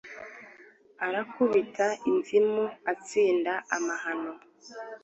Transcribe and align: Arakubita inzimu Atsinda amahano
Arakubita 1.05 1.87
inzimu 2.09 2.63
Atsinda 2.91 3.53
amahano 3.75 4.33